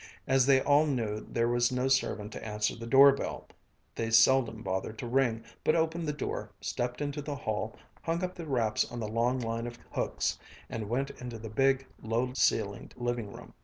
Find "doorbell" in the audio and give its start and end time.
2.87-3.45